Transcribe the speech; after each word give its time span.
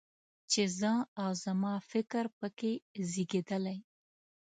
چې 0.51 0.61
زه 0.79 0.93
او 1.21 1.29
زما 1.45 1.73
فکر 1.91 2.23
په 2.37 2.47
کې 2.57 2.71
زېږېدلی. 3.09 3.77